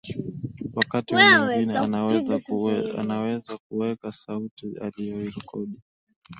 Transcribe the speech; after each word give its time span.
wakati 0.75 1.15
mwingine 1.15 1.77
anaweza 3.09 3.57
kuweka 3.57 4.11
sauti 4.11 4.77
aliyoirekodi 4.81 5.81